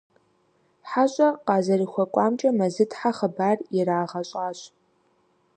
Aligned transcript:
ХьэщӀэ 0.89 1.29
къазэрыхуэкӀуамкӀэ 1.45 2.49
Мэзытхьэ 2.57 3.11
хъыбар 3.17 3.57
ирагъэщӀащ. 3.77 4.59